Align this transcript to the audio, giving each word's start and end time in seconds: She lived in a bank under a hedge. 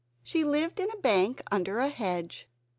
She 0.23 0.43
lived 0.43 0.79
in 0.79 0.89
a 0.89 0.97
bank 0.97 1.43
under 1.51 1.77
a 1.77 1.87
hedge. 1.89 2.47